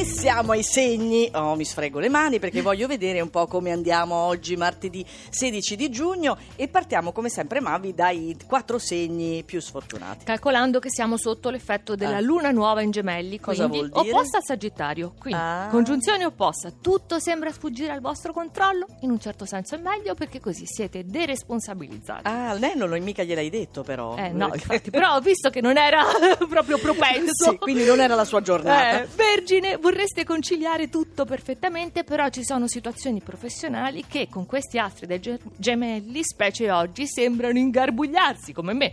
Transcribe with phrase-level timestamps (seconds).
[0.00, 1.28] E siamo ai segni.
[1.34, 5.76] Oh, mi sfrego le mani perché voglio vedere un po' come andiamo oggi, martedì 16
[5.76, 6.38] di giugno.
[6.56, 10.24] E partiamo come sempre, Mavi, dai quattro segni più sfortunati.
[10.24, 12.20] Calcolando che siamo sotto l'effetto della Ah.
[12.20, 14.14] luna nuova in gemelli, Cosa quindi vuol dire?
[14.14, 15.12] opposta al Sagittario.
[15.18, 15.68] Quindi, Ah.
[15.70, 18.86] congiunzione opposta, tutto sembra sfuggire al vostro controllo.
[19.00, 22.22] In un certo senso è meglio perché così siete deresponsabilizzati.
[22.24, 24.16] Ah, lei non lo mica gliel'hai detto, però.
[24.16, 26.02] Eh no, infatti, però ho visto che non era
[26.48, 27.50] proprio propenso.
[27.50, 29.02] Sì, quindi non era la sua giornata.
[29.02, 35.06] Eh, vergine, vorreste conciliare tutto perfettamente, però ci sono situazioni professionali che con questi astri
[35.06, 38.92] dei ge- gemelli, specie oggi, sembrano ingarbugliarsi come me.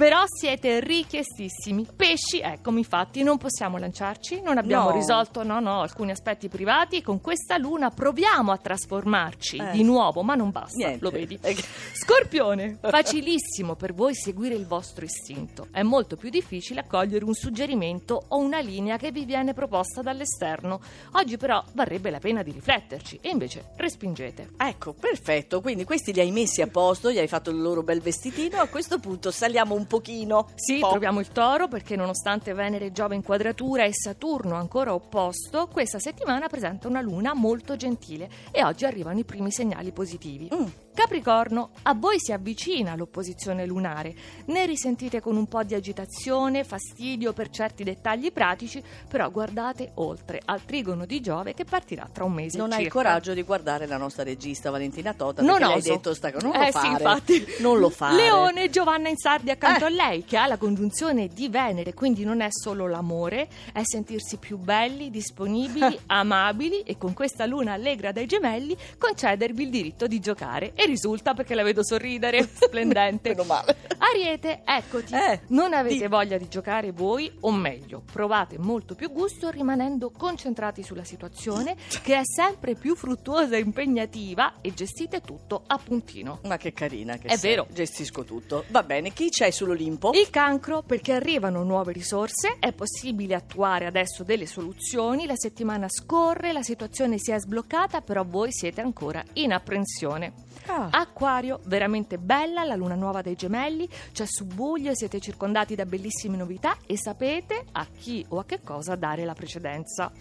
[0.00, 1.86] Però siete richiestissimi.
[1.94, 4.96] Pesci, eccomi infatti, non possiamo lanciarci, non abbiamo No.
[4.96, 9.70] risolto no, no, alcuni aspetti privati e con questa luna proviamo a trasformarci Eh.
[9.72, 11.04] di nuovo, ma non basta, Niente.
[11.04, 11.38] lo vedi.
[11.42, 11.54] Eh,
[11.92, 15.68] Scorpione, facilissimo per voi seguire il vostro istinto.
[15.70, 20.80] È molto più difficile accogliere un suggerimento o una linea che vi viene proposta dall'esterno.
[21.12, 24.52] Oggi però varrebbe la pena di rifletterci e invece respingete.
[24.56, 25.60] Ecco, perfetto.
[25.60, 28.60] Quindi questi li hai messi a posto, gli hai fatto il loro bel vestitino.
[28.60, 30.46] A questo punto saliamo un pochino.
[30.54, 34.94] Sì, Po- troviamo il toro perché nonostante Venere e Giove in quadratura e Saturno ancora
[34.94, 40.48] opposto, questa settimana presenta una luna molto gentile e oggi arrivano i primi segnali positivi.
[40.54, 40.64] Mm.
[40.94, 44.14] Capricorno, a voi si avvicina l'opposizione lunare,
[44.46, 50.40] ne risentite con un po' di agitazione, fastidio per certi dettagli pratici, però guardate oltre
[50.44, 52.98] al trigono di Giove che partirà tra un mese Non hai il circa.
[52.98, 55.92] coraggio di guardare la nostra regista Valentina Tota Non perché le hai oso.
[55.94, 56.86] detto sta non lo eh fare.
[56.86, 57.46] sì, infatti.
[57.60, 58.14] Non lo fare.
[58.16, 60.00] Leone, Giovanna Insardi accanto Eh.
[60.00, 64.36] a lei, che ha la congiunzione di Venere, quindi non è solo l'amore, è sentirsi
[64.36, 70.18] più belli, disponibili, amabili e con questa luna allegra dai gemelli concedervi il diritto di
[70.20, 70.72] giocare.
[70.74, 73.30] E risulta perché la vedo sorridere, splendente.
[73.30, 73.76] Meno male.
[74.02, 75.14] Ariete, eccoti.
[75.14, 80.10] Eh, non avete di- voglia di giocare voi, o meglio, provate molto più gusto rimanendo
[80.10, 86.40] concentrati sulla situazione, che è sempre più fruttuosa e impegnativa, e gestite tutto a puntino.
[86.44, 87.50] Ma che carina che È sei.
[87.50, 87.66] vero.
[87.70, 88.64] Gestisco tutto.
[88.68, 90.12] Va bene, chi c'è sull'Olimpo?
[90.14, 96.52] Il cancro, perché arrivano nuove risorse, è possibile attuare adesso delle soluzioni, la settimana scorre,
[96.52, 100.32] la situazione si è sbloccata, però voi siete ancora in apprensione.
[100.72, 100.88] Ah.
[100.92, 106.36] Acquario, veramente bella la luna nuova dei gemelli, c'è subbuglio e siete circondati da bellissime
[106.36, 110.12] novità e sapete a chi o a che cosa dare la precedenza.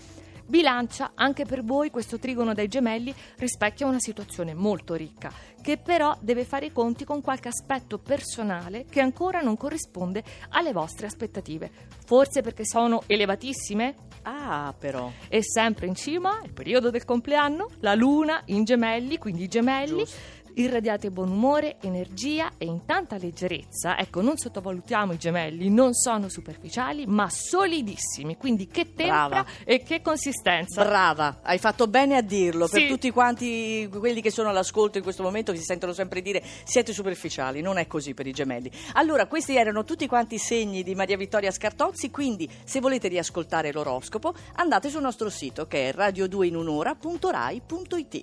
[0.49, 6.17] Bilancia, anche per voi questo trigono dei gemelli rispecchia una situazione molto ricca, che però
[6.19, 11.69] deve fare i conti con qualche aspetto personale che ancora non corrisponde alle vostre aspettative.
[12.03, 14.07] Forse perché sono elevatissime?
[14.23, 15.11] Ah, però.
[15.27, 19.99] E sempre in cima, il periodo del compleanno, la luna in gemelli, quindi i gemelli.
[19.99, 20.37] Giusto.
[20.55, 23.97] Irradiate buon umore, energia e in tanta leggerezza.
[23.97, 28.35] Ecco, non sottovalutiamo i gemelli, non sono superficiali, ma solidissimi.
[28.37, 29.45] Quindi che tempra Brava.
[29.63, 30.83] e che consistenza.
[30.83, 32.87] Brava, hai fatto bene a dirlo per Sì.
[32.87, 36.93] tutti quanti quelli che sono all'ascolto in questo momento che si sentono sempre dire siete
[36.93, 38.69] superficiali, non è così per i gemelli.
[38.93, 43.71] Allora, questi erano tutti quanti i segni di Maria Vittoria Scartozzi, quindi se volete riascoltare
[43.71, 48.17] l'oroscopo andate sul nostro sito che è radio2inunora.rai.it.